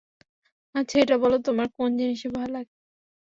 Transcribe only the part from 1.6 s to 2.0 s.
কোন